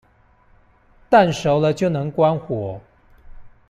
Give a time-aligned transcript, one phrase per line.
[1.11, 2.81] 蛋熟了就能關火